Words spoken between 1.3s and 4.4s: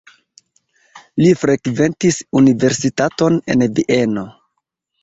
frekventis universitaton en Vieno.